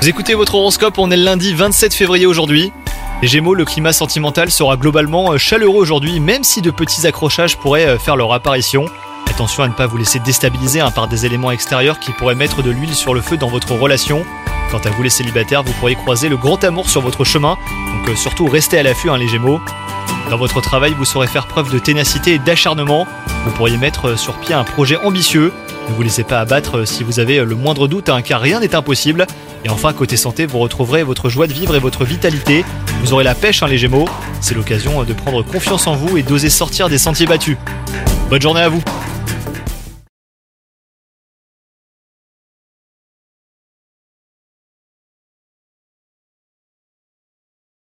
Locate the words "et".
22.32-22.38, 29.64-29.68, 31.74-31.80, 36.16-36.22